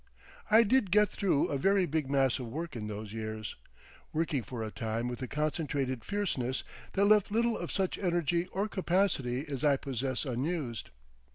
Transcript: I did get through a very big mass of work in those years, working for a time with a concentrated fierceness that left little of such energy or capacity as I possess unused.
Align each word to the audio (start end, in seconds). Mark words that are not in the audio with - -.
I 0.49 0.63
did 0.63 0.89
get 0.89 1.09
through 1.09 1.49
a 1.49 1.59
very 1.59 1.85
big 1.85 2.09
mass 2.09 2.39
of 2.39 2.47
work 2.47 2.75
in 2.75 2.87
those 2.87 3.13
years, 3.13 3.55
working 4.11 4.41
for 4.41 4.63
a 4.63 4.71
time 4.71 5.07
with 5.07 5.21
a 5.21 5.27
concentrated 5.27 6.03
fierceness 6.03 6.63
that 6.93 7.05
left 7.05 7.29
little 7.31 7.55
of 7.55 7.71
such 7.71 7.99
energy 7.99 8.47
or 8.47 8.67
capacity 8.67 9.45
as 9.47 9.63
I 9.63 9.77
possess 9.77 10.25
unused. 10.25 10.89